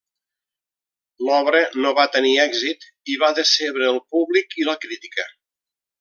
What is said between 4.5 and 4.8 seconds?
i la